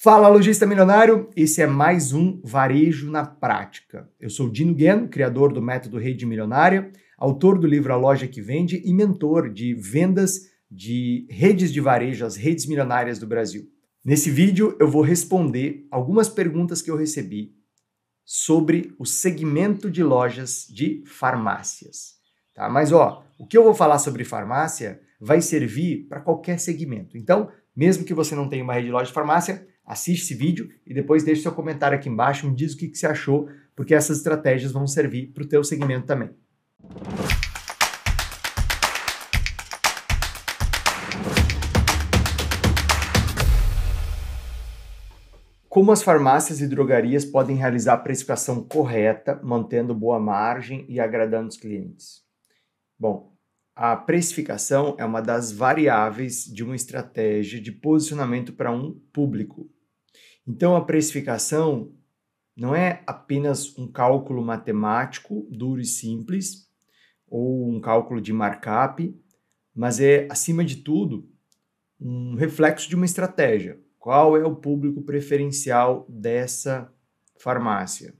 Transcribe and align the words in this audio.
Fala, 0.00 0.28
lojista 0.28 0.64
milionário! 0.64 1.28
Esse 1.34 1.60
é 1.60 1.66
mais 1.66 2.12
um 2.12 2.40
Varejo 2.44 3.10
na 3.10 3.26
Prática. 3.26 4.08
Eu 4.20 4.30
sou 4.30 4.48
Dino 4.48 4.72
Gueno, 4.72 5.08
criador 5.08 5.52
do 5.52 5.60
método 5.60 5.98
Rede 5.98 6.24
Milionária, 6.24 6.92
autor 7.18 7.58
do 7.58 7.66
livro 7.66 7.92
A 7.92 7.96
Loja 7.96 8.28
que 8.28 8.40
Vende 8.40 8.80
e 8.84 8.94
mentor 8.94 9.52
de 9.52 9.74
vendas 9.74 10.42
de 10.70 11.26
redes 11.28 11.72
de 11.72 11.80
varejo, 11.80 12.24
as 12.24 12.36
redes 12.36 12.64
milionárias 12.66 13.18
do 13.18 13.26
Brasil. 13.26 13.68
Nesse 14.04 14.30
vídeo 14.30 14.76
eu 14.78 14.88
vou 14.88 15.02
responder 15.02 15.84
algumas 15.90 16.28
perguntas 16.28 16.80
que 16.80 16.92
eu 16.92 16.96
recebi 16.96 17.56
sobre 18.24 18.94
o 19.00 19.04
segmento 19.04 19.90
de 19.90 20.04
lojas 20.04 20.64
de 20.70 21.02
farmácias. 21.06 22.18
Tá? 22.54 22.68
Mas 22.68 22.92
ó, 22.92 23.24
o 23.36 23.44
que 23.44 23.58
eu 23.58 23.64
vou 23.64 23.74
falar 23.74 23.98
sobre 23.98 24.22
farmácia 24.22 25.00
vai 25.20 25.40
servir 25.40 26.06
para 26.08 26.20
qualquer 26.20 26.60
segmento. 26.60 27.18
Então, 27.18 27.50
mesmo 27.74 28.04
que 28.04 28.14
você 28.14 28.36
não 28.36 28.48
tenha 28.48 28.62
uma 28.62 28.74
rede 28.74 28.86
de 28.86 28.92
loja 28.92 29.06
de 29.06 29.12
farmácia, 29.12 29.66
assiste 29.88 30.22
esse 30.22 30.34
vídeo 30.34 30.68
e 30.86 30.92
depois 30.92 31.24
deixe 31.24 31.40
seu 31.40 31.52
comentário 31.52 31.96
aqui 31.96 32.10
embaixo, 32.10 32.46
me 32.46 32.54
diz 32.54 32.74
o 32.74 32.76
que, 32.76 32.88
que 32.88 32.98
você 32.98 33.06
achou, 33.06 33.48
porque 33.74 33.94
essas 33.94 34.18
estratégias 34.18 34.70
vão 34.70 34.86
servir 34.86 35.32
para 35.32 35.42
o 35.42 35.48
teu 35.48 35.64
segmento 35.64 36.06
também. 36.06 36.30
Como 45.70 45.92
as 45.92 46.02
farmácias 46.02 46.60
e 46.60 46.66
drogarias 46.66 47.24
podem 47.24 47.56
realizar 47.56 47.94
a 47.94 47.98
precificação 47.98 48.62
correta, 48.64 49.40
mantendo 49.42 49.94
boa 49.94 50.18
margem 50.18 50.84
e 50.88 50.98
agradando 51.00 51.48
os 51.48 51.56
clientes? 51.56 52.22
Bom, 52.98 53.32
a 53.76 53.94
precificação 53.94 54.96
é 54.98 55.04
uma 55.04 55.22
das 55.22 55.52
variáveis 55.52 56.44
de 56.44 56.64
uma 56.64 56.74
estratégia 56.74 57.60
de 57.60 57.70
posicionamento 57.70 58.52
para 58.52 58.72
um 58.72 58.98
público. 59.12 59.70
Então, 60.48 60.74
a 60.74 60.82
precificação 60.82 61.92
não 62.56 62.74
é 62.74 63.02
apenas 63.06 63.76
um 63.78 63.86
cálculo 63.86 64.42
matemático 64.42 65.46
duro 65.50 65.78
e 65.78 65.84
simples, 65.84 66.66
ou 67.28 67.68
um 67.68 67.78
cálculo 67.78 68.18
de 68.18 68.32
markup, 68.32 69.14
mas 69.74 70.00
é, 70.00 70.26
acima 70.30 70.64
de 70.64 70.76
tudo, 70.76 71.28
um 72.00 72.34
reflexo 72.34 72.88
de 72.88 72.96
uma 72.96 73.04
estratégia. 73.04 73.78
Qual 73.98 74.38
é 74.38 74.44
o 74.44 74.56
público 74.56 75.02
preferencial 75.02 76.06
dessa 76.08 76.90
farmácia? 77.36 78.14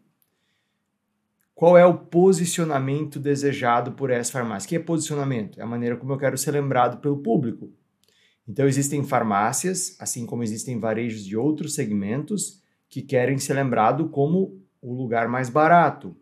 Qual 1.55 1.79
é 1.79 1.87
o 1.87 1.97
posicionamento 1.97 3.19
desejado 3.19 3.93
por 3.93 4.11
essa 4.11 4.33
farmácia? 4.33 4.67
O 4.67 4.69
que 4.69 4.77
é 4.77 4.81
posicionamento? 4.81 5.59
É 5.59 5.63
a 5.63 5.67
maneira 5.67 5.97
como 5.97 6.13
eu 6.13 6.19
quero 6.19 6.37
ser 6.37 6.51
lembrado 6.51 7.01
pelo 7.01 7.23
público. 7.23 7.73
Então, 8.49 8.67
existem 8.67 9.05
farmácias, 9.05 9.95
assim 10.01 10.25
como 10.25 10.43
existem 10.43 10.81
varejos 10.81 11.23
de 11.23 11.37
outros 11.37 11.75
segmentos, 11.75 12.63
que 12.89 13.03
querem 13.03 13.37
ser 13.37 13.53
lembrado 13.53 14.09
como 14.09 14.59
o 14.81 14.95
lugar 14.95 15.29
mais 15.29 15.51
barato. 15.51 16.17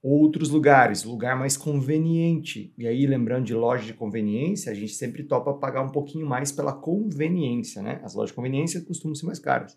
Outros 0.00 0.50
lugares, 0.50 1.02
lugar 1.02 1.36
mais 1.36 1.56
conveniente. 1.56 2.72
E 2.78 2.86
aí, 2.86 3.04
lembrando 3.04 3.46
de 3.46 3.54
loja 3.54 3.84
de 3.84 3.92
conveniência, 3.92 4.70
a 4.70 4.74
gente 4.74 4.92
sempre 4.92 5.24
topa 5.24 5.52
pagar 5.52 5.82
um 5.82 5.90
pouquinho 5.90 6.24
mais 6.24 6.52
pela 6.52 6.72
conveniência, 6.72 7.82
né? 7.82 8.00
As 8.04 8.14
lojas 8.14 8.30
de 8.30 8.36
conveniência 8.36 8.80
costumam 8.82 9.16
ser 9.16 9.26
mais 9.26 9.40
caras. 9.40 9.76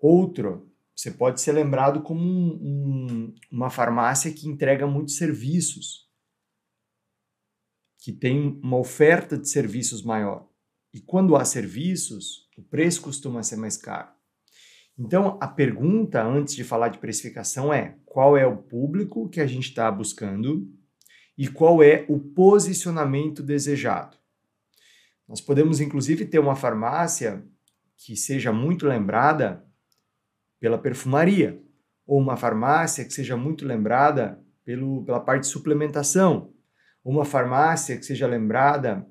Outro, 0.00 0.68
você 0.96 1.12
pode 1.12 1.40
ser 1.40 1.52
lembrado 1.52 2.02
como 2.02 2.20
um, 2.20 2.58
um, 2.60 3.34
uma 3.52 3.70
farmácia 3.70 4.32
que 4.32 4.48
entrega 4.48 4.88
muitos 4.88 5.16
serviços 5.16 6.09
que 8.00 8.12
tem 8.12 8.58
uma 8.62 8.78
oferta 8.78 9.36
de 9.36 9.48
serviços 9.48 10.02
maior. 10.02 10.48
E 10.92 11.00
quando 11.00 11.36
há 11.36 11.44
serviços, 11.44 12.48
o 12.56 12.62
preço 12.62 13.02
costuma 13.02 13.42
ser 13.42 13.56
mais 13.56 13.76
caro. 13.76 14.08
Então, 14.98 15.38
a 15.40 15.46
pergunta 15.46 16.22
antes 16.22 16.54
de 16.54 16.64
falar 16.64 16.88
de 16.88 16.98
precificação 16.98 17.72
é: 17.72 17.96
qual 18.04 18.36
é 18.36 18.46
o 18.46 18.56
público 18.56 19.28
que 19.28 19.40
a 19.40 19.46
gente 19.46 19.68
está 19.68 19.90
buscando 19.90 20.68
e 21.38 21.46
qual 21.46 21.82
é 21.82 22.04
o 22.08 22.18
posicionamento 22.18 23.42
desejado? 23.42 24.16
Nós 25.28 25.40
podemos, 25.40 25.80
inclusive, 25.80 26.24
ter 26.24 26.38
uma 26.38 26.56
farmácia 26.56 27.46
que 27.96 28.16
seja 28.16 28.52
muito 28.52 28.86
lembrada 28.86 29.64
pela 30.58 30.76
perfumaria, 30.76 31.62
ou 32.06 32.18
uma 32.18 32.36
farmácia 32.36 33.04
que 33.04 33.12
seja 33.12 33.36
muito 33.36 33.64
lembrada 33.64 34.42
pelo, 34.64 35.04
pela 35.04 35.20
parte 35.20 35.42
de 35.42 35.48
suplementação, 35.48 36.52
uma 37.04 37.24
farmácia 37.24 37.96
que 37.96 38.04
seja 38.04 38.26
lembrada 38.26 39.06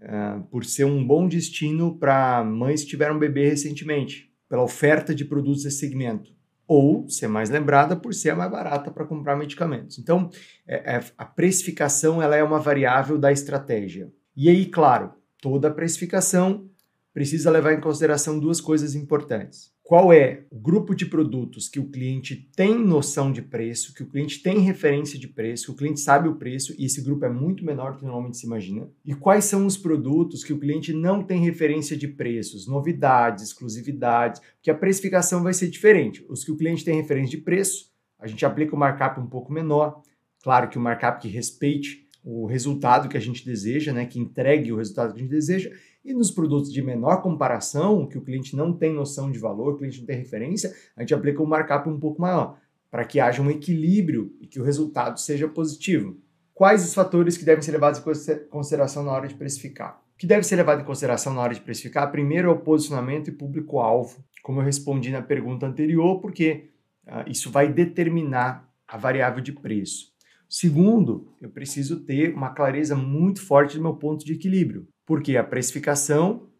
uh, 0.00 0.42
por 0.44 0.64
ser 0.64 0.84
um 0.84 1.04
bom 1.04 1.28
destino 1.28 1.98
para 1.98 2.44
mães 2.44 2.82
que 2.82 2.90
tiveram 2.90 3.16
um 3.16 3.18
bebê 3.18 3.48
recentemente, 3.48 4.32
pela 4.48 4.62
oferta 4.62 5.14
de 5.14 5.24
produtos 5.24 5.62
desse 5.62 5.78
segmento. 5.78 6.32
Ou 6.66 7.08
ser 7.08 7.28
mais 7.28 7.48
lembrada 7.48 7.96
por 7.96 8.12
ser 8.12 8.30
a 8.30 8.36
mais 8.36 8.50
barata 8.50 8.90
para 8.90 9.06
comprar 9.06 9.36
medicamentos. 9.36 9.98
Então, 9.98 10.30
é, 10.66 10.96
é, 10.96 11.04
a 11.16 11.24
precificação 11.24 12.20
ela 12.20 12.36
é 12.36 12.42
uma 12.42 12.58
variável 12.58 13.16
da 13.16 13.32
estratégia. 13.32 14.12
E 14.36 14.50
aí, 14.50 14.66
claro, 14.66 15.14
toda 15.40 15.70
precificação 15.70 16.68
precisa 17.14 17.50
levar 17.50 17.72
em 17.72 17.80
consideração 17.80 18.38
duas 18.38 18.60
coisas 18.60 18.94
importantes 18.94 19.72
qual 19.88 20.12
é 20.12 20.44
o 20.50 20.60
grupo 20.60 20.94
de 20.94 21.06
produtos 21.06 21.66
que 21.66 21.80
o 21.80 21.88
cliente 21.88 22.36
tem 22.54 22.78
noção 22.78 23.32
de 23.32 23.40
preço, 23.40 23.94
que 23.94 24.02
o 24.02 24.06
cliente 24.06 24.42
tem 24.42 24.58
referência 24.58 25.18
de 25.18 25.26
preço, 25.26 25.64
que 25.64 25.70
o 25.70 25.74
cliente 25.74 26.00
sabe 26.00 26.28
o 26.28 26.34
preço 26.34 26.74
e 26.78 26.84
esse 26.84 27.00
grupo 27.00 27.24
é 27.24 27.30
muito 27.30 27.64
menor 27.64 27.92
do 27.92 28.00
que 28.00 28.04
normalmente 28.04 28.36
se 28.36 28.44
imagina, 28.44 28.86
e 29.02 29.14
quais 29.14 29.46
são 29.46 29.64
os 29.64 29.78
produtos 29.78 30.44
que 30.44 30.52
o 30.52 30.58
cliente 30.58 30.92
não 30.92 31.22
tem 31.22 31.40
referência 31.40 31.96
de 31.96 32.06
preços, 32.06 32.68
novidades, 32.68 33.44
exclusividades, 33.44 34.42
que 34.60 34.70
a 34.70 34.74
precificação 34.74 35.42
vai 35.42 35.54
ser 35.54 35.70
diferente. 35.70 36.22
Os 36.28 36.44
que 36.44 36.52
o 36.52 36.56
cliente 36.58 36.84
tem 36.84 36.96
referência 36.96 37.38
de 37.38 37.42
preço, 37.42 37.90
a 38.18 38.26
gente 38.26 38.44
aplica 38.44 38.76
um 38.76 38.78
markup 38.78 39.18
um 39.18 39.26
pouco 39.26 39.50
menor, 39.50 40.02
claro 40.42 40.68
que 40.68 40.76
o 40.76 40.82
markup 40.82 41.22
que 41.22 41.28
respeite 41.28 42.06
o 42.22 42.44
resultado 42.44 43.08
que 43.08 43.16
a 43.16 43.20
gente 43.20 43.42
deseja, 43.42 43.90
né, 43.90 44.04
que 44.04 44.18
entregue 44.18 44.70
o 44.70 44.76
resultado 44.76 45.14
que 45.14 45.20
a 45.20 45.22
gente 45.22 45.30
deseja, 45.30 45.70
e 46.08 46.14
nos 46.14 46.30
produtos 46.30 46.72
de 46.72 46.80
menor 46.80 47.20
comparação, 47.20 48.06
que 48.06 48.16
o 48.16 48.22
cliente 48.22 48.56
não 48.56 48.72
tem 48.72 48.94
noção 48.94 49.30
de 49.30 49.38
valor, 49.38 49.74
o 49.74 49.76
cliente 49.76 49.98
não 49.98 50.06
tem 50.06 50.16
referência, 50.16 50.74
a 50.96 51.02
gente 51.02 51.14
aplica 51.14 51.42
um 51.42 51.46
markup 51.46 51.86
um 51.86 52.00
pouco 52.00 52.18
maior, 52.18 52.58
para 52.90 53.04
que 53.04 53.20
haja 53.20 53.42
um 53.42 53.50
equilíbrio 53.50 54.34
e 54.40 54.46
que 54.46 54.58
o 54.58 54.64
resultado 54.64 55.20
seja 55.20 55.46
positivo. 55.46 56.16
Quais 56.54 56.82
os 56.82 56.94
fatores 56.94 57.36
que 57.36 57.44
devem 57.44 57.60
ser 57.60 57.72
levados 57.72 58.00
em 58.00 58.48
consideração 58.48 59.04
na 59.04 59.12
hora 59.12 59.28
de 59.28 59.34
precificar? 59.34 60.00
O 60.14 60.18
que 60.18 60.26
deve 60.26 60.44
ser 60.44 60.56
levado 60.56 60.80
em 60.80 60.84
consideração 60.84 61.34
na 61.34 61.42
hora 61.42 61.54
de 61.54 61.60
precificar? 61.60 62.10
Primeiro 62.10 62.48
é 62.48 62.52
o 62.52 62.58
posicionamento 62.58 63.28
e 63.28 63.32
público-alvo, 63.32 64.24
como 64.42 64.60
eu 64.60 64.64
respondi 64.64 65.10
na 65.10 65.20
pergunta 65.20 65.66
anterior, 65.66 66.20
porque 66.20 66.70
uh, 67.06 67.30
isso 67.30 67.50
vai 67.50 67.70
determinar 67.70 68.66
a 68.88 68.96
variável 68.96 69.42
de 69.42 69.52
preço. 69.52 70.06
Segundo, 70.48 71.34
eu 71.38 71.50
preciso 71.50 72.00
ter 72.00 72.34
uma 72.34 72.48
clareza 72.48 72.96
muito 72.96 73.42
forte 73.42 73.76
do 73.76 73.82
meu 73.82 73.94
ponto 73.94 74.24
de 74.24 74.32
equilíbrio 74.32 74.88
porque 75.08 75.38
a 75.38 75.42
precificação 75.42 76.50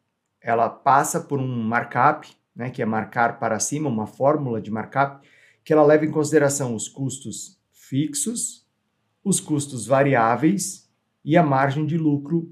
ela 0.41 0.71
passa 0.71 1.21
por 1.21 1.39
um 1.39 1.63
markup, 1.63 2.27
né, 2.57 2.71
que 2.71 2.81
é 2.81 2.87
marcar 2.87 3.39
para 3.39 3.61
cima, 3.61 3.91
uma 3.91 4.07
fórmula 4.07 4.59
de 4.59 4.71
markup, 4.71 5.29
que 5.63 5.71
ela 5.71 5.85
leva 5.85 6.07
em 6.07 6.11
consideração 6.11 6.75
os 6.75 6.89
custos 6.89 7.61
fixos, 7.71 8.67
os 9.23 9.39
custos 9.39 9.87
variáveis 9.87 10.91
e 11.23 11.37
a 11.37 11.43
margem 11.43 11.85
de 11.85 11.99
lucro 11.99 12.51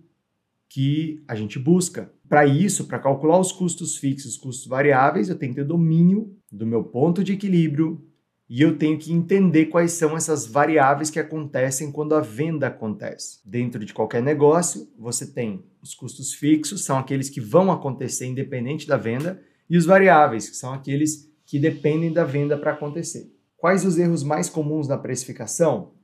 que 0.69 1.25
a 1.27 1.35
gente 1.35 1.59
busca. 1.59 2.13
Para 2.29 2.45
isso, 2.45 2.85
para 2.85 2.99
calcular 2.99 3.41
os 3.41 3.51
custos 3.51 3.97
fixos, 3.97 4.33
os 4.33 4.37
custos 4.37 4.67
variáveis, 4.67 5.31
eu 5.31 5.39
tenho 5.39 5.55
que 5.55 5.61
ter 5.63 5.67
domínio 5.67 6.37
do 6.53 6.67
meu 6.67 6.85
ponto 6.85 7.25
de 7.25 7.33
equilíbrio, 7.33 8.07
e 8.49 8.63
eu 8.63 8.79
tenho 8.79 8.97
que 8.97 9.13
entender 9.13 9.67
quais 9.67 9.93
são 9.93 10.17
essas 10.17 10.47
variáveis 10.47 11.11
que 11.11 11.19
acontecem 11.19 11.91
quando 11.91 12.15
a 12.15 12.21
venda 12.21 12.69
acontece. 12.69 13.41
Dentro 13.45 13.85
de 13.85 13.93
qualquer 13.93 14.23
negócio, 14.23 14.89
você 14.97 15.27
tem 15.27 15.65
os 15.83 15.95
custos 15.95 16.33
fixos, 16.33 16.85
são 16.85 16.97
aqueles 16.97 17.29
que 17.29 17.41
vão 17.41 17.73
acontecer 17.73 18.27
independente 18.27 18.87
da 18.87 18.97
venda, 18.97 19.43
e 19.69 19.77
os 19.77 19.85
variáveis, 19.85 20.49
que 20.49 20.57
são 20.57 20.73
aqueles 20.73 21.29
que 21.45 21.59
dependem 21.59 22.13
da 22.13 22.25
venda 22.25 22.57
para 22.57 22.73
acontecer. 22.73 23.33
Quais 23.57 23.85
os 23.85 23.99
erros 23.99 24.23
mais 24.23 24.49
comuns 24.49 24.87
na 24.87 24.97
precificação? 24.97 25.95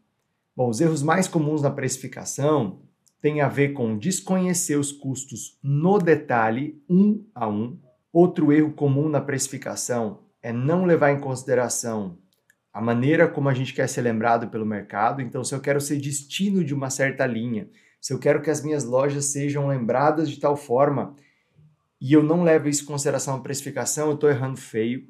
Bom, 0.57 0.69
os 0.69 0.81
erros 0.81 1.03
mais 1.03 1.29
comuns 1.29 1.63
na 1.63 1.71
precificação 1.71 2.81
têm 3.21 3.41
a 3.41 3.49
ver 3.49 3.73
com 3.73 3.97
desconhecer 3.97 4.77
os 4.77 4.91
custos 4.91 5.59
no 5.63 5.99
detalhe, 5.99 6.83
um 6.89 7.25
a 7.33 7.49
um. 7.49 7.79
Outro 8.13 8.53
erro 8.53 8.73
comum 8.73 9.09
na 9.09 9.21
precificação 9.21 10.25
é 10.43 10.53
não 10.53 10.85
levar 10.85 11.13
em 11.13 11.21
consideração 11.21 12.19
a 12.73 12.81
maneira 12.81 13.29
como 13.29 13.49
a 13.49 13.55
gente 13.55 13.75
quer 13.75 13.89
ser 13.89 14.03
lembrado 14.03 14.49
pelo 14.49 14.65
mercado. 14.65 15.21
Então, 15.21 15.45
se 15.45 15.55
eu 15.55 15.61
quero 15.61 15.81
ser 15.81 15.99
destino 15.99 16.65
de 16.65 16.73
uma 16.73 16.89
certa 16.89 17.27
linha, 17.27 17.69
se 18.01 18.13
eu 18.13 18.19
quero 18.19 18.41
que 18.41 18.51
as 18.51 18.63
minhas 18.63 18.85
lojas 18.85 19.27
sejam 19.27 19.69
lembradas 19.69 20.31
de 20.31 20.41
tal 20.41 20.57
forma 20.57 21.15
e 22.01 22.13
eu 22.13 22.23
não 22.23 22.43
levo 22.43 22.69
isso 22.69 22.83
em 22.83 22.87
consideração 22.87 23.37
na 23.37 23.43
precificação, 23.43 24.09
eu 24.09 24.15
estou 24.15 24.31
errando 24.31 24.59
feio. 24.59 25.07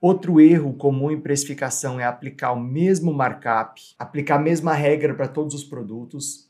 Outro 0.00 0.40
erro 0.40 0.74
comum 0.74 1.10
em 1.10 1.20
precificação 1.20 1.98
é 1.98 2.04
aplicar 2.04 2.52
o 2.52 2.60
mesmo 2.60 3.12
markup, 3.12 3.80
aplicar 3.98 4.36
a 4.36 4.38
mesma 4.38 4.74
regra 4.74 5.14
para 5.14 5.26
todos 5.26 5.54
os 5.54 5.64
produtos, 5.64 6.48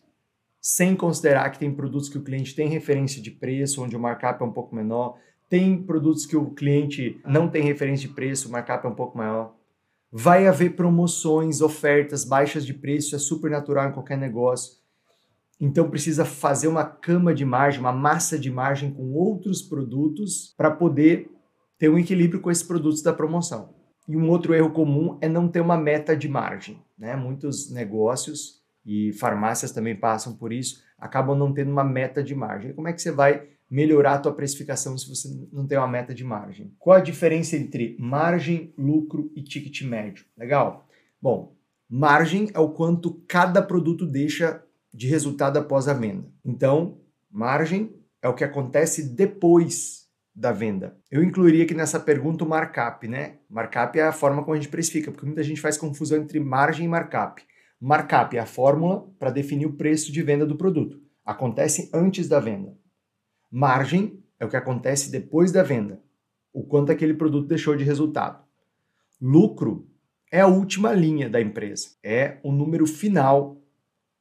sem 0.60 0.96
considerar 0.96 1.48
que 1.50 1.58
tem 1.60 1.72
produtos 1.72 2.08
que 2.08 2.18
o 2.18 2.24
cliente 2.24 2.54
tem 2.54 2.68
referência 2.68 3.22
de 3.22 3.30
preço, 3.30 3.82
onde 3.82 3.96
o 3.96 4.00
markup 4.00 4.42
é 4.42 4.44
um 4.44 4.52
pouco 4.52 4.74
menor, 4.74 5.16
Tem 5.48 5.80
produtos 5.80 6.26
que 6.26 6.36
o 6.36 6.50
cliente 6.50 7.20
não 7.24 7.48
tem 7.48 7.62
referência 7.62 8.08
de 8.08 8.14
preço, 8.14 8.48
o 8.48 8.50
markup 8.50 8.84
é 8.84 8.90
um 8.90 8.94
pouco 8.96 9.16
maior. 9.16 9.54
Vai 10.10 10.46
haver 10.46 10.76
promoções, 10.76 11.60
ofertas, 11.60 12.24
baixas 12.24 12.64
de 12.64 12.72
preço, 12.72 13.16
é 13.16 13.18
super 13.18 13.50
natural 13.50 13.88
em 13.88 13.92
qualquer 13.92 14.16
negócio. 14.16 14.78
Então 15.60 15.90
precisa 15.90 16.24
fazer 16.24 16.68
uma 16.68 16.84
cama 16.84 17.34
de 17.34 17.44
margem, 17.44 17.80
uma 17.80 17.92
massa 17.92 18.38
de 18.38 18.50
margem 18.50 18.92
com 18.92 19.12
outros 19.12 19.62
produtos 19.62 20.54
para 20.56 20.70
poder 20.70 21.30
ter 21.78 21.88
um 21.88 21.98
equilíbrio 21.98 22.40
com 22.40 22.50
esses 22.50 22.62
produtos 22.62 23.02
da 23.02 23.12
promoção. 23.12 23.74
E 24.08 24.16
um 24.16 24.28
outro 24.28 24.54
erro 24.54 24.70
comum 24.70 25.18
é 25.20 25.28
não 25.28 25.48
ter 25.48 25.60
uma 25.60 25.76
meta 25.76 26.16
de 26.16 26.28
margem. 26.28 26.82
Né? 26.96 27.16
Muitos 27.16 27.70
negócios 27.70 28.62
e 28.84 29.12
farmácias 29.14 29.72
também 29.72 29.96
passam 29.96 30.34
por 30.34 30.52
isso, 30.52 30.82
acabam 30.98 31.36
não 31.36 31.52
tendo 31.52 31.72
uma 31.72 31.84
meta 31.84 32.22
de 32.22 32.34
margem. 32.34 32.72
Como 32.72 32.86
é 32.86 32.92
que 32.92 33.02
você 33.02 33.10
vai 33.10 33.48
melhorar 33.70 34.14
a 34.14 34.18
tua 34.18 34.32
precificação 34.32 34.96
se 34.96 35.08
você 35.08 35.28
não 35.52 35.66
tem 35.66 35.76
uma 35.76 35.88
meta 35.88 36.14
de 36.14 36.24
margem? 36.24 36.74
Qual 36.78 36.96
a 36.96 37.00
diferença 37.00 37.56
entre 37.56 37.96
margem, 37.98 38.72
lucro 38.78 39.30
e 39.34 39.42
ticket 39.42 39.82
médio? 39.82 40.24
Legal? 40.36 40.86
Bom, 41.20 41.56
margem 41.88 42.50
é 42.54 42.58
o 42.58 42.70
quanto 42.70 43.22
cada 43.26 43.60
produto 43.60 44.06
deixa 44.06 44.62
de 44.92 45.08
resultado 45.08 45.58
após 45.58 45.88
a 45.88 45.92
venda. 45.92 46.26
Então, 46.44 47.00
margem 47.30 47.94
é 48.22 48.28
o 48.28 48.34
que 48.34 48.44
acontece 48.44 49.14
depois 49.14 50.06
da 50.34 50.52
venda. 50.52 50.96
Eu 51.10 51.22
incluiria 51.22 51.64
aqui 51.64 51.74
nessa 51.74 51.98
pergunta 51.98 52.44
o 52.44 52.48
markup, 52.48 53.08
né? 53.08 53.38
Markup 53.48 53.98
é 53.98 54.02
a 54.02 54.12
forma 54.12 54.42
como 54.42 54.54
a 54.54 54.56
gente 54.56 54.68
precifica, 54.68 55.10
porque 55.10 55.26
muita 55.26 55.42
gente 55.42 55.60
faz 55.60 55.78
confusão 55.78 56.18
entre 56.18 56.38
margem 56.38 56.84
e 56.84 56.88
markup. 56.88 57.42
Markup 57.80 58.36
é 58.36 58.40
a 58.40 58.46
fórmula 58.46 59.08
para 59.18 59.30
definir 59.30 59.66
o 59.66 59.72
preço 59.72 60.12
de 60.12 60.22
venda 60.22 60.46
do 60.46 60.56
produto. 60.56 61.00
Acontece 61.24 61.90
antes 61.92 62.28
da 62.28 62.38
venda. 62.38 62.76
Margem 63.50 64.22
é 64.38 64.44
o 64.44 64.48
que 64.48 64.56
acontece 64.56 65.10
depois 65.10 65.52
da 65.52 65.62
venda. 65.62 66.00
O 66.52 66.62
quanto 66.62 66.92
aquele 66.92 67.14
produto 67.14 67.48
deixou 67.48 67.76
de 67.76 67.84
resultado. 67.84 68.44
Lucro 69.20 69.88
é 70.30 70.40
a 70.40 70.46
última 70.46 70.92
linha 70.92 71.28
da 71.28 71.40
empresa. 71.40 71.90
É 72.02 72.38
o 72.42 72.52
número 72.52 72.86
final 72.86 73.58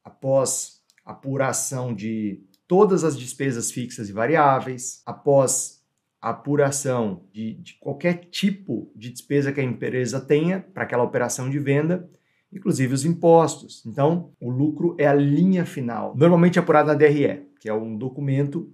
após 0.03 0.81
apuração 1.03 1.93
de 1.93 2.43
todas 2.67 3.03
as 3.03 3.17
despesas 3.17 3.71
fixas 3.71 4.09
e 4.09 4.13
variáveis, 4.13 5.01
após 5.05 5.83
apuração 6.21 7.23
de, 7.31 7.53
de 7.55 7.73
qualquer 7.75 8.25
tipo 8.25 8.91
de 8.95 9.09
despesa 9.09 9.51
que 9.51 9.61
a 9.61 9.63
empresa 9.63 10.19
tenha 10.19 10.59
para 10.59 10.83
aquela 10.83 11.03
operação 11.03 11.49
de 11.49 11.59
venda 11.59 12.09
inclusive 12.55 12.93
os 12.93 13.05
impostos. 13.05 13.83
Então, 13.85 14.31
o 14.39 14.49
lucro 14.49 14.95
é 14.97 15.05
a 15.05 15.13
linha 15.13 15.65
final, 15.65 16.15
normalmente 16.15 16.57
apurado 16.57 16.87
na 16.87 16.93
DRE, 16.93 17.45
que 17.59 17.67
é 17.67 17.73
um 17.73 17.97
documento 17.97 18.71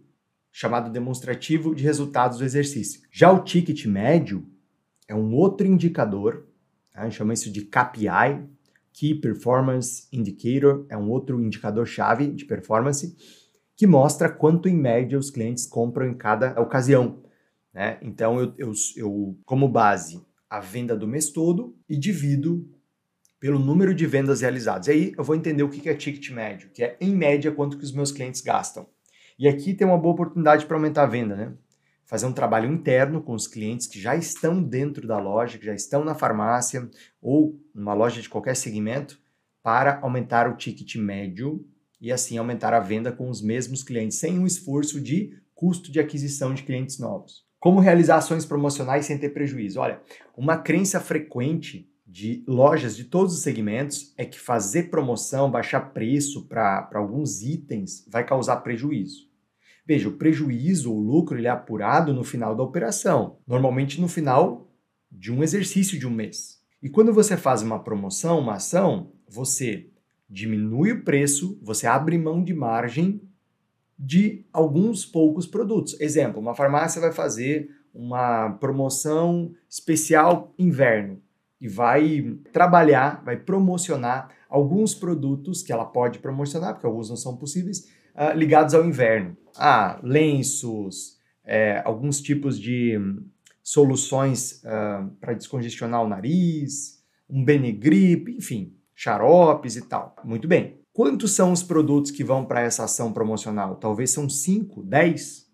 chamado 0.51 0.91
demonstrativo 0.91 1.73
de 1.73 1.83
resultados 1.83 2.39
do 2.39 2.43
exercício. 2.43 3.01
Já 3.11 3.31
o 3.31 3.43
ticket 3.43 3.85
médio 3.85 4.45
é 5.07 5.15
um 5.15 5.33
outro 5.33 5.65
indicador, 5.65 6.47
a 6.93 7.03
gente 7.03 7.15
chama 7.15 7.33
isso 7.33 7.51
de 7.51 7.61
KPI, 7.61 8.47
Key 8.93 9.15
Performance 9.15 10.07
Indicator, 10.11 10.85
é 10.89 10.97
um 10.97 11.09
outro 11.09 11.41
indicador-chave 11.41 12.27
de 12.27 12.45
performance, 12.45 13.15
que 13.75 13.87
mostra 13.87 14.29
quanto 14.29 14.67
em 14.67 14.75
média 14.75 15.17
os 15.17 15.31
clientes 15.31 15.65
compram 15.65 16.07
em 16.07 16.13
cada 16.13 16.59
ocasião. 16.61 17.23
Né? 17.73 17.97
Então, 18.01 18.39
eu, 18.39 18.53
eu, 18.57 18.73
eu, 18.97 19.39
como 19.45 19.67
base, 19.69 20.21
a 20.49 20.59
venda 20.59 20.97
do 20.97 21.07
mês 21.07 21.29
todo 21.29 21.75
e 21.87 21.95
divido 21.95 22.69
pelo 23.39 23.57
número 23.57 23.95
de 23.95 24.05
vendas 24.05 24.41
realizadas. 24.41 24.87
E 24.87 24.91
aí 24.91 25.13
eu 25.17 25.23
vou 25.23 25.35
entender 25.35 25.63
o 25.63 25.69
que 25.69 25.89
é 25.89 25.95
ticket 25.95 26.29
médio, 26.29 26.69
que 26.69 26.83
é 26.83 26.97
em 26.99 27.15
média 27.15 27.51
quanto 27.51 27.77
que 27.77 27.83
os 27.83 27.91
meus 27.91 28.11
clientes 28.11 28.41
gastam. 28.41 28.87
E 29.41 29.47
aqui 29.47 29.73
tem 29.73 29.87
uma 29.87 29.97
boa 29.97 30.13
oportunidade 30.13 30.67
para 30.67 30.77
aumentar 30.77 31.01
a 31.01 31.07
venda, 31.07 31.35
né? 31.35 31.51
Fazer 32.05 32.27
um 32.27 32.31
trabalho 32.31 32.71
interno 32.71 33.23
com 33.23 33.33
os 33.33 33.47
clientes 33.47 33.87
que 33.87 33.99
já 33.99 34.15
estão 34.15 34.61
dentro 34.61 35.07
da 35.07 35.17
loja, 35.17 35.57
que 35.57 35.65
já 35.65 35.73
estão 35.73 36.05
na 36.05 36.13
farmácia 36.13 36.87
ou 37.19 37.59
numa 37.73 37.95
loja 37.95 38.21
de 38.21 38.29
qualquer 38.29 38.55
segmento, 38.55 39.19
para 39.63 39.99
aumentar 40.03 40.47
o 40.47 40.55
ticket 40.55 40.95
médio 40.97 41.65
e 41.99 42.11
assim 42.11 42.37
aumentar 42.37 42.71
a 42.71 42.79
venda 42.79 43.11
com 43.11 43.31
os 43.31 43.41
mesmos 43.41 43.81
clientes, 43.81 44.19
sem 44.19 44.37
um 44.37 44.45
esforço 44.45 45.01
de 45.01 45.35
custo 45.55 45.91
de 45.91 45.99
aquisição 45.99 46.53
de 46.53 46.61
clientes 46.61 46.99
novos. 46.99 47.43
Como 47.59 47.79
realizar 47.79 48.17
ações 48.17 48.45
promocionais 48.45 49.07
sem 49.07 49.17
ter 49.17 49.29
prejuízo? 49.29 49.79
Olha, 49.79 50.03
uma 50.37 50.55
crença 50.55 50.99
frequente 50.99 51.89
de 52.05 52.43
lojas 52.47 52.95
de 52.95 53.05
todos 53.05 53.33
os 53.33 53.41
segmentos 53.41 54.13
é 54.19 54.23
que 54.23 54.39
fazer 54.39 54.91
promoção, 54.91 55.49
baixar 55.49 55.93
preço 55.93 56.47
para 56.47 56.87
alguns 56.93 57.41
itens 57.41 58.05
vai 58.07 58.23
causar 58.23 58.57
prejuízo. 58.57 59.30
Veja, 59.91 60.07
o 60.07 60.13
prejuízo, 60.13 60.89
o 60.89 60.97
lucro, 60.97 61.37
ele 61.37 61.47
é 61.47 61.49
apurado 61.49 62.13
no 62.13 62.23
final 62.23 62.55
da 62.55 62.63
operação, 62.63 63.39
normalmente 63.45 63.99
no 63.99 64.07
final 64.07 64.69
de 65.11 65.33
um 65.33 65.43
exercício 65.43 65.99
de 65.99 66.07
um 66.07 66.09
mês. 66.09 66.61
E 66.81 66.87
quando 66.87 67.13
você 67.13 67.35
faz 67.35 67.61
uma 67.61 67.77
promoção, 67.77 68.39
uma 68.39 68.53
ação, 68.53 69.11
você 69.27 69.89
diminui 70.29 70.93
o 70.93 71.03
preço, 71.03 71.59
você 71.61 71.87
abre 71.87 72.17
mão 72.17 72.41
de 72.41 72.53
margem 72.53 73.21
de 73.99 74.45
alguns 74.53 75.05
poucos 75.05 75.45
produtos. 75.45 75.99
Exemplo, 75.99 76.39
uma 76.39 76.55
farmácia 76.55 77.01
vai 77.01 77.11
fazer 77.11 77.69
uma 77.93 78.51
promoção 78.61 79.51
especial 79.69 80.53
inverno 80.57 81.21
e 81.59 81.67
vai 81.67 82.37
trabalhar, 82.53 83.21
vai 83.25 83.35
promocionar 83.35 84.29
alguns 84.47 84.95
produtos 84.95 85.61
que 85.61 85.73
ela 85.73 85.83
pode 85.83 86.19
promocionar, 86.19 86.75
porque 86.75 86.87
alguns 86.87 87.09
não 87.09 87.17
são 87.17 87.35
possíveis, 87.35 87.89
uh, 88.15 88.37
ligados 88.37 88.73
ao 88.73 88.85
inverno. 88.85 89.35
Ah, 89.57 89.99
lenços, 90.01 91.17
é, 91.43 91.81
alguns 91.83 92.21
tipos 92.21 92.59
de 92.59 92.97
hum, 92.97 93.25
soluções 93.61 94.61
uh, 94.63 94.67
ah, 94.67 95.09
para 95.19 95.33
descongestionar 95.33 96.03
o 96.03 96.07
nariz, 96.07 97.03
um 97.29 97.43
Benegripe, 97.43 98.31
enfim, 98.37 98.73
xaropes 98.95 99.75
e 99.75 99.81
tal. 99.81 100.15
Muito 100.23 100.47
bem. 100.47 100.79
Quantos 100.93 101.31
são 101.31 101.51
os 101.51 101.63
produtos 101.63 102.11
que 102.11 102.23
vão 102.23 102.45
para 102.45 102.61
essa 102.61 102.83
ação 102.83 103.13
promocional? 103.13 103.75
Talvez 103.75 104.11
são 104.11 104.29
5, 104.29 104.83
10? 104.83 105.49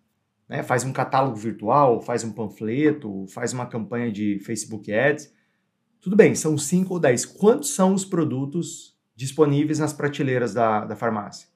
Né? 0.49 0.63
Faz 0.63 0.83
um 0.83 0.91
catálogo 0.91 1.35
virtual, 1.35 2.01
faz 2.01 2.23
um 2.23 2.31
panfleto, 2.31 3.25
faz 3.29 3.53
uma 3.53 3.65
campanha 3.65 4.11
de 4.11 4.39
Facebook 4.39 4.91
Ads 4.91 5.31
tudo 6.07 6.15
bem, 6.15 6.35
são 6.35 6.57
5 6.57 6.93
ou 6.93 6.99
10. 6.99 7.25
Quantos 7.25 7.71
são 7.71 7.93
os 7.93 8.05
produtos 8.05 8.95
disponíveis 9.15 9.79
nas 9.79 9.91
prateleiras 9.91 10.53
da, 10.53 10.85
da 10.85 10.95
farmácia? 10.95 11.49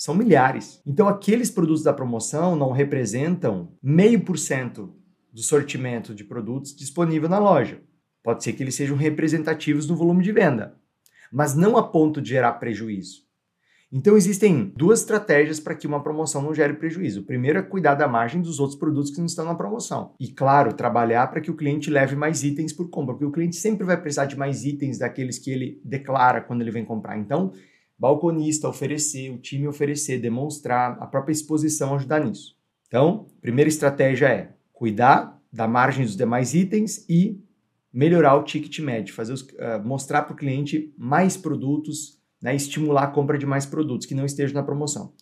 São 0.00 0.14
milhares. 0.14 0.80
Então, 0.86 1.08
aqueles 1.08 1.50
produtos 1.50 1.82
da 1.82 1.92
promoção 1.92 2.56
não 2.56 2.72
representam 2.72 3.76
meio 3.82 4.24
por 4.24 4.38
cento 4.38 4.94
do 5.30 5.42
sortimento 5.42 6.14
de 6.14 6.24
produtos 6.24 6.74
disponível 6.74 7.28
na 7.28 7.38
loja. 7.38 7.82
Pode 8.22 8.42
ser 8.42 8.54
que 8.54 8.62
eles 8.62 8.74
sejam 8.74 8.96
representativos 8.96 9.86
no 9.86 9.94
volume 9.94 10.24
de 10.24 10.32
venda, 10.32 10.74
mas 11.30 11.54
não 11.54 11.76
a 11.76 11.82
ponto 11.82 12.22
de 12.22 12.30
gerar 12.30 12.52
prejuízo. 12.52 13.28
Então 13.92 14.16
existem 14.16 14.72
duas 14.74 15.00
estratégias 15.00 15.60
para 15.60 15.74
que 15.74 15.86
uma 15.86 16.02
promoção 16.02 16.40
não 16.40 16.54
gere 16.54 16.72
prejuízo. 16.72 17.20
O 17.20 17.24
primeiro 17.24 17.58
é 17.58 17.62
cuidar 17.62 17.94
da 17.94 18.08
margem 18.08 18.40
dos 18.40 18.58
outros 18.58 18.78
produtos 18.78 19.10
que 19.10 19.18
não 19.18 19.26
estão 19.26 19.44
na 19.44 19.54
promoção. 19.54 20.14
E 20.18 20.28
claro, 20.28 20.72
trabalhar 20.72 21.26
para 21.26 21.42
que 21.42 21.50
o 21.50 21.56
cliente 21.56 21.90
leve 21.90 22.16
mais 22.16 22.42
itens 22.42 22.72
por 22.72 22.88
compra, 22.88 23.12
porque 23.12 23.26
o 23.26 23.32
cliente 23.32 23.56
sempre 23.56 23.84
vai 23.84 24.00
precisar 24.00 24.24
de 24.24 24.38
mais 24.38 24.64
itens 24.64 24.98
daqueles 24.98 25.38
que 25.38 25.50
ele 25.50 25.78
declara 25.84 26.40
quando 26.40 26.62
ele 26.62 26.70
vem 26.70 26.86
comprar. 26.86 27.18
Então, 27.18 27.52
balconista 28.00 28.66
oferecer, 28.66 29.30
o 29.30 29.36
time 29.36 29.68
oferecer, 29.68 30.18
demonstrar, 30.18 30.96
a 30.98 31.06
própria 31.06 31.32
exposição 31.32 31.94
ajudar 31.94 32.24
nisso. 32.24 32.56
Então, 32.88 33.26
primeira 33.42 33.68
estratégia 33.68 34.26
é 34.26 34.54
cuidar 34.72 35.38
da 35.52 35.68
margem 35.68 36.04
dos 36.04 36.16
demais 36.16 36.54
itens 36.54 37.04
e 37.08 37.38
melhorar 37.92 38.36
o 38.36 38.42
ticket 38.42 38.78
médio, 38.78 39.14
fazer 39.14 39.34
os, 39.34 39.42
uh, 39.42 39.84
mostrar 39.84 40.22
para 40.22 40.32
o 40.32 40.36
cliente 40.36 40.94
mais 40.96 41.36
produtos 41.36 42.18
né, 42.40 42.54
estimular 42.56 43.04
a 43.04 43.08
compra 43.08 43.36
de 43.36 43.44
mais 43.44 43.66
produtos 43.66 44.06
que 44.06 44.14
não 44.14 44.24
estejam 44.24 44.54
na 44.54 44.62
promoção. 44.62 45.12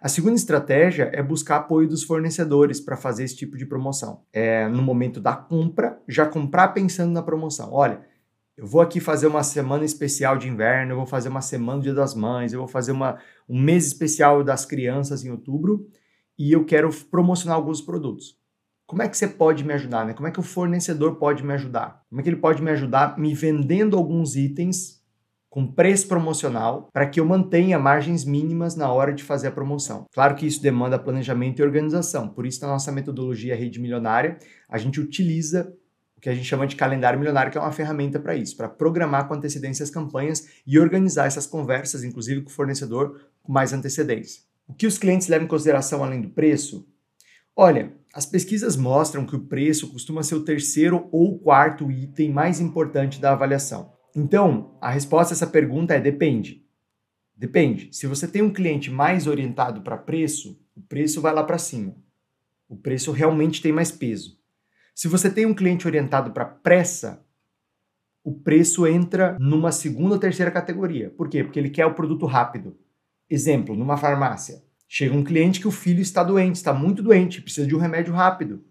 A 0.00 0.08
segunda 0.08 0.36
estratégia 0.36 1.10
é 1.14 1.22
buscar 1.22 1.56
apoio 1.56 1.88
dos 1.88 2.04
fornecedores 2.04 2.78
para 2.78 2.96
fazer 2.96 3.24
esse 3.24 3.36
tipo 3.36 3.56
de 3.56 3.64
promoção. 3.64 4.22
É, 4.32 4.68
no 4.68 4.82
momento 4.82 5.20
da 5.20 5.34
compra, 5.34 6.00
já 6.06 6.26
comprar 6.26 6.68
pensando 6.68 7.12
na 7.12 7.22
promoção. 7.22 7.72
Olha, 7.72 8.00
eu 8.58 8.66
vou 8.66 8.80
aqui 8.80 8.98
fazer 8.98 9.28
uma 9.28 9.44
semana 9.44 9.84
especial 9.84 10.36
de 10.36 10.48
inverno, 10.48 10.90
eu 10.90 10.96
vou 10.96 11.06
fazer 11.06 11.28
uma 11.28 11.40
semana 11.40 11.78
do 11.78 11.84
Dia 11.84 11.94
das 11.94 12.12
Mães, 12.12 12.52
eu 12.52 12.58
vou 12.58 12.66
fazer 12.66 12.90
uma, 12.90 13.16
um 13.48 13.62
mês 13.62 13.86
especial 13.86 14.42
das 14.42 14.66
crianças 14.66 15.24
em 15.24 15.30
outubro 15.30 15.86
e 16.36 16.50
eu 16.50 16.64
quero 16.64 16.90
promocionar 17.08 17.56
alguns 17.56 17.80
produtos. 17.80 18.36
Como 18.84 19.00
é 19.00 19.08
que 19.08 19.16
você 19.16 19.28
pode 19.28 19.62
me 19.62 19.72
ajudar? 19.74 20.04
Né? 20.04 20.12
Como 20.12 20.26
é 20.26 20.32
que 20.32 20.40
o 20.40 20.42
fornecedor 20.42 21.16
pode 21.16 21.44
me 21.44 21.54
ajudar? 21.54 22.02
Como 22.08 22.20
é 22.20 22.24
que 22.24 22.30
ele 22.30 22.40
pode 22.40 22.60
me 22.60 22.70
ajudar 22.72 23.16
me 23.16 23.32
vendendo 23.32 23.96
alguns 23.96 24.34
itens 24.34 24.98
com 25.48 25.66
preço 25.66 26.08
promocional 26.08 26.88
para 26.92 27.08
que 27.08 27.20
eu 27.20 27.24
mantenha 27.24 27.78
margens 27.78 28.24
mínimas 28.24 28.74
na 28.74 28.92
hora 28.92 29.12
de 29.12 29.22
fazer 29.22 29.48
a 29.48 29.52
promoção. 29.52 30.04
Claro 30.12 30.34
que 30.34 30.46
isso 30.46 30.60
demanda 30.60 30.98
planejamento 30.98 31.60
e 31.60 31.62
organização, 31.62 32.28
por 32.28 32.44
isso 32.44 32.60
na 32.60 32.68
nossa 32.68 32.92
metodologia 32.92 33.56
Rede 33.56 33.80
Milionária, 33.80 34.38
a 34.68 34.76
gente 34.76 35.00
utiliza 35.00 35.72
o 36.18 36.20
que 36.20 36.28
a 36.28 36.34
gente 36.34 36.48
chama 36.48 36.66
de 36.66 36.74
calendário 36.74 37.16
milionário, 37.16 37.52
que 37.52 37.56
é 37.56 37.60
uma 37.60 37.70
ferramenta 37.70 38.18
para 38.18 38.34
isso, 38.34 38.56
para 38.56 38.68
programar 38.68 39.28
com 39.28 39.34
antecedência 39.34 39.84
as 39.84 39.90
campanhas 39.90 40.48
e 40.66 40.76
organizar 40.76 41.26
essas 41.26 41.46
conversas, 41.46 42.02
inclusive 42.02 42.42
com 42.42 42.50
o 42.50 42.52
fornecedor, 42.52 43.20
com 43.40 43.52
mais 43.52 43.72
antecedência. 43.72 44.42
O 44.66 44.74
que 44.74 44.88
os 44.88 44.98
clientes 44.98 45.28
levam 45.28 45.46
em 45.46 45.48
consideração 45.48 46.02
além 46.02 46.20
do 46.20 46.30
preço? 46.30 46.88
Olha, 47.54 47.94
as 48.12 48.26
pesquisas 48.26 48.76
mostram 48.76 49.24
que 49.24 49.36
o 49.36 49.46
preço 49.46 49.92
costuma 49.92 50.24
ser 50.24 50.34
o 50.34 50.44
terceiro 50.44 51.08
ou 51.12 51.38
quarto 51.38 51.88
item 51.88 52.32
mais 52.32 52.58
importante 52.58 53.20
da 53.20 53.30
avaliação. 53.30 53.92
Então, 54.14 54.76
a 54.80 54.90
resposta 54.90 55.32
a 55.32 55.36
essa 55.36 55.46
pergunta 55.46 55.94
é 55.94 56.00
depende. 56.00 56.66
Depende. 57.36 57.90
Se 57.92 58.08
você 58.08 58.26
tem 58.26 58.42
um 58.42 58.52
cliente 58.52 58.90
mais 58.90 59.28
orientado 59.28 59.82
para 59.82 59.96
preço, 59.96 60.60
o 60.76 60.80
preço 60.80 61.20
vai 61.20 61.32
lá 61.32 61.44
para 61.44 61.58
cima. 61.58 61.94
O 62.68 62.74
preço 62.74 63.12
realmente 63.12 63.62
tem 63.62 63.70
mais 63.70 63.92
peso. 63.92 64.36
Se 64.98 65.06
você 65.06 65.30
tem 65.30 65.46
um 65.46 65.54
cliente 65.54 65.86
orientado 65.86 66.32
para 66.32 66.44
pressa, 66.44 67.24
o 68.24 68.32
preço 68.32 68.84
entra 68.84 69.36
numa 69.38 69.70
segunda 69.70 70.14
ou 70.14 70.20
terceira 70.20 70.50
categoria. 70.50 71.08
Por 71.10 71.28
quê? 71.28 71.44
Porque 71.44 71.56
ele 71.56 71.70
quer 71.70 71.86
o 71.86 71.94
produto 71.94 72.26
rápido. 72.26 72.76
Exemplo, 73.30 73.76
numa 73.76 73.96
farmácia. 73.96 74.60
Chega 74.88 75.14
um 75.14 75.22
cliente 75.22 75.60
que 75.60 75.68
o 75.68 75.70
filho 75.70 76.00
está 76.00 76.24
doente, 76.24 76.56
está 76.56 76.74
muito 76.74 77.00
doente, 77.00 77.40
precisa 77.40 77.64
de 77.64 77.76
um 77.76 77.78
remédio 77.78 78.12
rápido. 78.12 78.64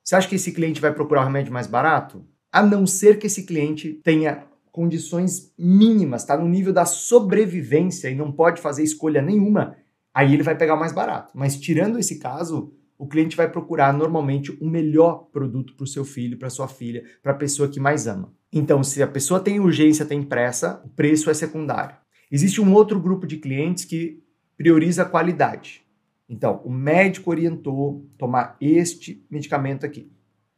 Você 0.00 0.14
acha 0.14 0.28
que 0.28 0.36
esse 0.36 0.52
cliente 0.52 0.80
vai 0.80 0.94
procurar 0.94 1.22
um 1.22 1.24
remédio 1.24 1.52
mais 1.52 1.66
barato? 1.66 2.24
A 2.52 2.62
não 2.62 2.86
ser 2.86 3.18
que 3.18 3.26
esse 3.26 3.42
cliente 3.42 3.94
tenha 3.94 4.44
condições 4.70 5.52
mínimas, 5.58 6.22
está 6.22 6.36
no 6.36 6.46
nível 6.46 6.72
da 6.72 6.84
sobrevivência 6.84 8.08
e 8.08 8.14
não 8.14 8.30
pode 8.30 8.62
fazer 8.62 8.84
escolha 8.84 9.20
nenhuma, 9.20 9.76
aí 10.14 10.34
ele 10.34 10.44
vai 10.44 10.56
pegar 10.56 10.74
o 10.76 10.78
mais 10.78 10.92
barato. 10.92 11.32
Mas 11.36 11.58
tirando 11.58 11.98
esse 11.98 12.20
caso, 12.20 12.72
o 12.98 13.06
cliente 13.06 13.36
vai 13.36 13.50
procurar 13.50 13.92
normalmente 13.92 14.56
o 14.60 14.68
melhor 14.68 15.28
produto 15.32 15.74
para 15.74 15.84
o 15.84 15.88
seu 15.88 16.04
filho, 16.04 16.38
para 16.38 16.50
sua 16.50 16.68
filha, 16.68 17.04
para 17.22 17.32
a 17.32 17.36
pessoa 17.36 17.68
que 17.68 17.80
mais 17.80 18.06
ama. 18.06 18.32
Então, 18.52 18.84
se 18.84 19.02
a 19.02 19.06
pessoa 19.06 19.40
tem 19.40 19.58
urgência, 19.58 20.06
tem 20.06 20.22
pressa, 20.22 20.80
o 20.84 20.88
preço 20.88 21.28
é 21.28 21.34
secundário. 21.34 21.96
Existe 22.30 22.60
um 22.60 22.72
outro 22.72 23.00
grupo 23.00 23.26
de 23.26 23.36
clientes 23.36 23.84
que 23.84 24.22
prioriza 24.56 25.02
a 25.02 25.06
qualidade. 25.06 25.84
Então, 26.28 26.62
o 26.64 26.70
médico 26.70 27.30
orientou 27.30 28.08
tomar 28.16 28.56
este 28.60 29.26
medicamento 29.30 29.84
aqui. 29.84 30.10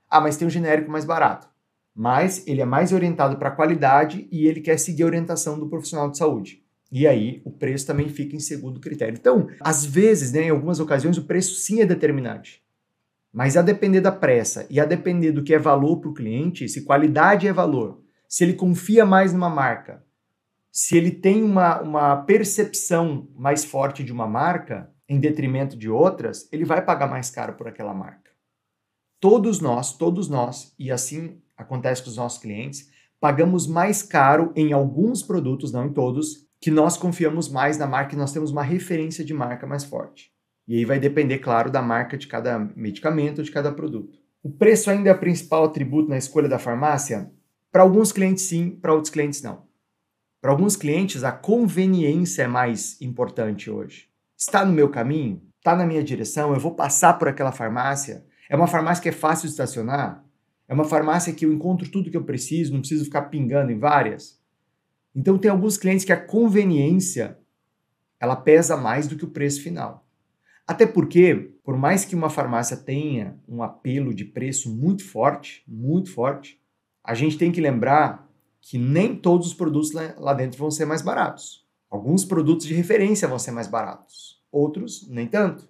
Ah, 0.08 0.20
mas 0.20 0.36
tem 0.36 0.46
um 0.46 0.50
genérico 0.50 0.90
mais 0.90 1.04
barato. 1.04 1.48
Mas 1.94 2.46
ele 2.46 2.60
é 2.60 2.66
mais 2.66 2.92
orientado 2.92 3.38
para 3.38 3.48
a 3.48 3.56
qualidade 3.56 4.28
e 4.30 4.46
ele 4.46 4.60
quer 4.60 4.78
seguir 4.78 5.02
a 5.02 5.06
orientação 5.06 5.58
do 5.58 5.68
profissional 5.68 6.10
de 6.10 6.18
saúde. 6.18 6.62
E 6.90 7.06
aí 7.06 7.42
o 7.44 7.50
preço 7.50 7.86
também 7.86 8.08
fica 8.08 8.36
em 8.36 8.40
segundo 8.40 8.80
critério. 8.80 9.16
Então, 9.18 9.48
às 9.60 9.84
vezes, 9.84 10.32
né, 10.32 10.42
em 10.42 10.50
algumas 10.50 10.80
ocasiões, 10.80 11.18
o 11.18 11.24
preço 11.24 11.56
sim 11.56 11.80
é 11.80 11.86
determinante. 11.86 12.62
Mas 13.32 13.56
a 13.56 13.62
depender 13.62 14.00
da 14.00 14.12
pressa 14.12 14.66
e 14.70 14.80
a 14.80 14.84
depender 14.84 15.32
do 15.32 15.42
que 15.42 15.52
é 15.52 15.58
valor 15.58 15.98
para 16.00 16.10
o 16.10 16.14
cliente, 16.14 16.68
se 16.68 16.84
qualidade 16.84 17.46
é 17.46 17.52
valor, 17.52 18.02
se 18.28 18.44
ele 18.44 18.54
confia 18.54 19.04
mais 19.04 19.32
numa 19.32 19.50
marca, 19.50 20.02
se 20.72 20.96
ele 20.96 21.10
tem 21.10 21.42
uma, 21.42 21.80
uma 21.80 22.16
percepção 22.16 23.28
mais 23.34 23.64
forte 23.64 24.04
de 24.04 24.12
uma 24.12 24.26
marca 24.26 24.90
em 25.08 25.18
detrimento 25.18 25.76
de 25.76 25.88
outras, 25.88 26.48
ele 26.52 26.64
vai 26.64 26.84
pagar 26.84 27.08
mais 27.08 27.30
caro 27.30 27.54
por 27.54 27.68
aquela 27.68 27.94
marca. 27.94 28.30
Todos 29.20 29.60
nós, 29.60 29.96
todos 29.96 30.28
nós, 30.28 30.74
e 30.78 30.90
assim 30.90 31.40
acontece 31.56 32.02
com 32.02 32.10
os 32.10 32.16
nossos 32.16 32.38
clientes, 32.38 32.90
pagamos 33.18 33.66
mais 33.66 34.02
caro 34.02 34.52
em 34.54 34.72
alguns 34.72 35.22
produtos, 35.22 35.72
não 35.72 35.86
em 35.86 35.92
todos, 35.92 36.45
que 36.60 36.70
nós 36.70 36.96
confiamos 36.96 37.48
mais 37.48 37.78
na 37.78 37.86
marca 37.86 38.14
e 38.14 38.18
nós 38.18 38.32
temos 38.32 38.50
uma 38.50 38.62
referência 38.62 39.24
de 39.24 39.34
marca 39.34 39.66
mais 39.66 39.84
forte. 39.84 40.30
E 40.66 40.76
aí 40.76 40.84
vai 40.84 40.98
depender, 40.98 41.38
claro, 41.38 41.70
da 41.70 41.80
marca 41.80 42.16
de 42.16 42.26
cada 42.26 42.58
medicamento, 42.74 43.42
de 43.42 43.50
cada 43.50 43.70
produto. 43.70 44.18
O 44.42 44.50
preço 44.50 44.90
ainda 44.90 45.10
é 45.10 45.12
o 45.12 45.18
principal 45.18 45.64
atributo 45.64 46.08
na 46.08 46.18
escolha 46.18 46.48
da 46.48 46.58
farmácia? 46.58 47.30
Para 47.70 47.82
alguns 47.82 48.12
clientes 48.12 48.44
sim, 48.44 48.70
para 48.70 48.92
outros 48.92 49.12
clientes 49.12 49.42
não. 49.42 49.66
Para 50.40 50.50
alguns 50.50 50.76
clientes, 50.76 51.24
a 51.24 51.32
conveniência 51.32 52.42
é 52.42 52.46
mais 52.46 53.00
importante 53.00 53.70
hoje. 53.70 54.08
Está 54.36 54.64
no 54.64 54.72
meu 54.72 54.88
caminho? 54.88 55.42
Está 55.58 55.74
na 55.74 55.84
minha 55.84 56.02
direção? 56.02 56.52
Eu 56.54 56.60
vou 56.60 56.74
passar 56.74 57.14
por 57.14 57.26
aquela 57.26 57.52
farmácia? 57.52 58.24
É 58.48 58.54
uma 58.54 58.68
farmácia 58.68 59.02
que 59.02 59.08
é 59.08 59.12
fácil 59.12 59.46
de 59.46 59.52
estacionar? 59.52 60.24
É 60.68 60.74
uma 60.74 60.84
farmácia 60.84 61.32
que 61.32 61.44
eu 61.44 61.52
encontro 61.52 61.90
tudo 61.90 62.10
que 62.10 62.16
eu 62.16 62.24
preciso, 62.24 62.72
não 62.72 62.80
preciso 62.80 63.04
ficar 63.04 63.22
pingando 63.22 63.72
em 63.72 63.78
várias? 63.78 64.35
Então 65.16 65.38
tem 65.38 65.50
alguns 65.50 65.78
clientes 65.78 66.04
que 66.04 66.12
a 66.12 66.20
conveniência 66.20 67.38
ela 68.20 68.36
pesa 68.36 68.76
mais 68.76 69.08
do 69.08 69.16
que 69.16 69.24
o 69.24 69.30
preço 69.30 69.62
final. 69.62 70.06
Até 70.66 70.84
porque, 70.84 71.54
por 71.64 71.74
mais 71.76 72.04
que 72.04 72.14
uma 72.14 72.28
farmácia 72.28 72.76
tenha 72.76 73.40
um 73.48 73.62
apelo 73.62 74.12
de 74.12 74.26
preço 74.26 74.70
muito 74.70 75.02
forte, 75.02 75.64
muito 75.66 76.12
forte, 76.12 76.60
a 77.02 77.14
gente 77.14 77.38
tem 77.38 77.50
que 77.50 77.62
lembrar 77.62 78.28
que 78.60 78.76
nem 78.76 79.16
todos 79.16 79.46
os 79.46 79.54
produtos 79.54 79.92
lá 79.92 80.34
dentro 80.34 80.58
vão 80.58 80.70
ser 80.70 80.84
mais 80.84 81.00
baratos. 81.00 81.64
Alguns 81.88 82.24
produtos 82.24 82.66
de 82.66 82.74
referência 82.74 83.28
vão 83.28 83.38
ser 83.38 83.52
mais 83.52 83.68
baratos, 83.68 84.42
outros 84.52 85.08
nem 85.08 85.26
tanto. 85.26 85.66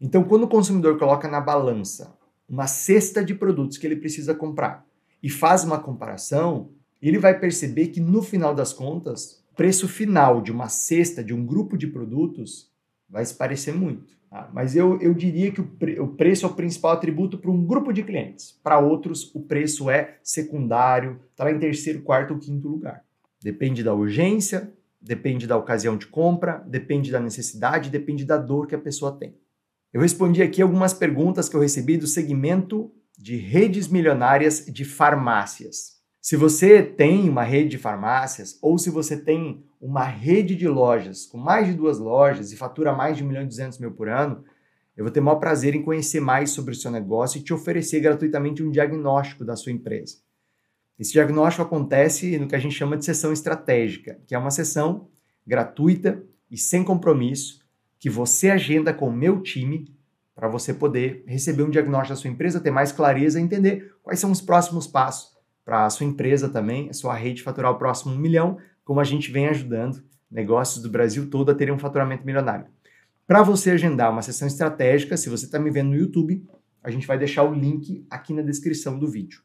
Então, 0.00 0.24
quando 0.24 0.44
o 0.44 0.48
consumidor 0.48 0.98
coloca 0.98 1.28
na 1.28 1.40
balança 1.40 2.16
uma 2.48 2.66
cesta 2.66 3.24
de 3.24 3.34
produtos 3.34 3.76
que 3.76 3.86
ele 3.86 3.96
precisa 3.96 4.34
comprar 4.34 4.84
e 5.22 5.28
faz 5.28 5.62
uma 5.62 5.78
comparação, 5.78 6.70
ele 7.00 7.18
vai 7.18 7.38
perceber 7.38 7.88
que 7.88 8.00
no 8.00 8.22
final 8.22 8.54
das 8.54 8.72
contas, 8.72 9.44
o 9.52 9.54
preço 9.54 9.86
final 9.88 10.40
de 10.40 10.50
uma 10.50 10.68
cesta, 10.68 11.22
de 11.22 11.32
um 11.32 11.44
grupo 11.44 11.76
de 11.76 11.86
produtos, 11.86 12.70
vai 13.08 13.24
se 13.24 13.34
parecer 13.34 13.72
muito. 13.72 14.18
Tá? 14.30 14.50
Mas 14.52 14.76
eu, 14.76 15.00
eu 15.00 15.14
diria 15.14 15.50
que 15.50 15.60
o, 15.60 15.64
pre, 15.64 15.98
o 15.98 16.08
preço 16.08 16.44
é 16.44 16.48
o 16.48 16.54
principal 16.54 16.92
atributo 16.92 17.38
para 17.38 17.50
um 17.50 17.64
grupo 17.64 17.92
de 17.92 18.02
clientes. 18.02 18.52
Para 18.62 18.78
outros, 18.78 19.34
o 19.34 19.40
preço 19.40 19.90
é 19.90 20.18
secundário, 20.22 21.20
está 21.30 21.44
lá 21.44 21.52
em 21.52 21.58
terceiro, 21.58 22.02
quarto 22.02 22.34
ou 22.34 22.40
quinto 22.40 22.68
lugar. 22.68 23.04
Depende 23.42 23.82
da 23.82 23.94
urgência, 23.94 24.72
depende 25.00 25.46
da 25.46 25.56
ocasião 25.56 25.96
de 25.96 26.06
compra, 26.06 26.62
depende 26.66 27.10
da 27.10 27.20
necessidade, 27.20 27.90
depende 27.90 28.24
da 28.24 28.36
dor 28.36 28.66
que 28.66 28.74
a 28.74 28.80
pessoa 28.80 29.12
tem. 29.12 29.36
Eu 29.92 30.02
respondi 30.02 30.42
aqui 30.42 30.60
algumas 30.60 30.92
perguntas 30.92 31.48
que 31.48 31.56
eu 31.56 31.60
recebi 31.60 31.96
do 31.96 32.06
segmento 32.06 32.92
de 33.16 33.36
redes 33.36 33.88
milionárias 33.88 34.66
de 34.66 34.84
farmácias. 34.84 35.97
Se 36.28 36.36
você 36.36 36.82
tem 36.82 37.26
uma 37.26 37.42
rede 37.42 37.70
de 37.70 37.78
farmácias 37.78 38.58
ou 38.60 38.76
se 38.76 38.90
você 38.90 39.16
tem 39.16 39.64
uma 39.80 40.04
rede 40.04 40.54
de 40.54 40.68
lojas 40.68 41.24
com 41.24 41.38
mais 41.38 41.66
de 41.66 41.72
duas 41.72 41.98
lojas 41.98 42.52
e 42.52 42.56
fatura 42.56 42.92
mais 42.92 43.16
de 43.16 43.24
1 43.24 43.26
milhão 43.26 43.42
e 43.44 43.46
200 43.46 43.78
mil 43.78 43.92
por 43.92 44.10
ano, 44.10 44.44
eu 44.94 45.04
vou 45.04 45.10
ter 45.10 45.20
o 45.20 45.22
maior 45.22 45.38
prazer 45.38 45.74
em 45.74 45.82
conhecer 45.82 46.20
mais 46.20 46.50
sobre 46.50 46.74
o 46.74 46.76
seu 46.76 46.90
negócio 46.90 47.38
e 47.38 47.42
te 47.42 47.54
oferecer 47.54 48.00
gratuitamente 48.00 48.62
um 48.62 48.70
diagnóstico 48.70 49.42
da 49.42 49.56
sua 49.56 49.72
empresa. 49.72 50.18
Esse 50.98 51.12
diagnóstico 51.12 51.62
acontece 51.62 52.36
no 52.36 52.46
que 52.46 52.54
a 52.54 52.58
gente 52.58 52.74
chama 52.74 52.98
de 52.98 53.06
sessão 53.06 53.32
estratégica, 53.32 54.18
que 54.26 54.34
é 54.34 54.38
uma 54.38 54.50
sessão 54.50 55.08
gratuita 55.46 56.22
e 56.50 56.58
sem 56.58 56.84
compromisso 56.84 57.62
que 57.98 58.10
você 58.10 58.50
agenda 58.50 58.92
com 58.92 59.08
o 59.08 59.16
meu 59.16 59.40
time 59.40 59.90
para 60.34 60.46
você 60.46 60.74
poder 60.74 61.24
receber 61.26 61.62
um 61.62 61.70
diagnóstico 61.70 62.14
da 62.14 62.20
sua 62.20 62.30
empresa, 62.30 62.60
ter 62.60 62.70
mais 62.70 62.92
clareza 62.92 63.40
e 63.40 63.42
entender 63.42 63.94
quais 64.02 64.20
são 64.20 64.30
os 64.30 64.42
próximos 64.42 64.86
passos 64.86 65.37
para 65.68 65.84
a 65.84 65.90
sua 65.90 66.06
empresa 66.06 66.48
também, 66.48 66.88
a 66.88 66.94
sua 66.94 67.14
rede 67.14 67.42
faturar 67.42 67.70
o 67.70 67.76
próximo 67.76 68.14
um 68.14 68.18
milhão, 68.18 68.56
como 68.86 69.00
a 69.00 69.04
gente 69.04 69.30
vem 69.30 69.48
ajudando 69.48 70.02
negócios 70.30 70.82
do 70.82 70.88
Brasil 70.88 71.28
todo 71.28 71.50
a 71.50 71.54
terem 71.54 71.74
um 71.74 71.78
faturamento 71.78 72.24
milionário. 72.24 72.64
Para 73.26 73.42
você 73.42 73.72
agendar 73.72 74.10
uma 74.10 74.22
sessão 74.22 74.48
estratégica, 74.48 75.14
se 75.18 75.28
você 75.28 75.44
está 75.44 75.58
me 75.58 75.70
vendo 75.70 75.90
no 75.90 75.96
YouTube, 75.96 76.42
a 76.82 76.90
gente 76.90 77.06
vai 77.06 77.18
deixar 77.18 77.42
o 77.42 77.52
link 77.52 78.06
aqui 78.08 78.32
na 78.32 78.40
descrição 78.40 78.98
do 78.98 79.06
vídeo. 79.06 79.42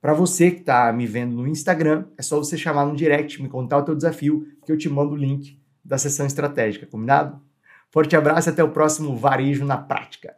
Para 0.00 0.14
você 0.14 0.52
que 0.52 0.60
está 0.60 0.92
me 0.92 1.08
vendo 1.08 1.34
no 1.34 1.48
Instagram, 1.48 2.06
é 2.16 2.22
só 2.22 2.38
você 2.38 2.56
chamar 2.56 2.86
no 2.86 2.94
direct, 2.94 3.42
me 3.42 3.48
contar 3.48 3.78
o 3.78 3.84
teu 3.84 3.96
desafio, 3.96 4.46
que 4.64 4.70
eu 4.70 4.78
te 4.78 4.88
mando 4.88 5.14
o 5.14 5.16
link 5.16 5.60
da 5.84 5.98
sessão 5.98 6.24
estratégica, 6.24 6.86
combinado? 6.86 7.42
Forte 7.90 8.14
abraço 8.14 8.48
e 8.48 8.52
até 8.52 8.62
o 8.62 8.70
próximo 8.70 9.16
Varejo 9.16 9.64
na 9.64 9.76
Prática. 9.76 10.36